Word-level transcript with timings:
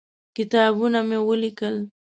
کتابونه 0.35 0.99
مې 1.09 1.19
ولیکل. 1.27 1.75